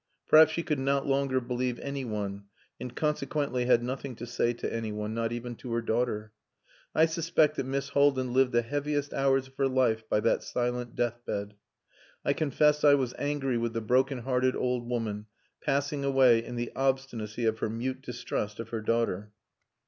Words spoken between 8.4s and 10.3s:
the heaviest hours of her life by